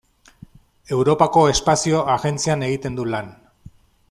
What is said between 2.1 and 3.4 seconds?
Agentzian egiten du lan.